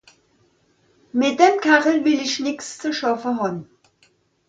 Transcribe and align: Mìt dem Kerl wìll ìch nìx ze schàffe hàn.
Mìt 1.17 1.35
dem 1.39 1.55
Kerl 1.65 1.97
wìll 2.05 2.23
ìch 2.27 2.37
nìx 2.45 2.59
ze 2.79 2.89
schàffe 2.97 3.31
hàn. 3.39 3.57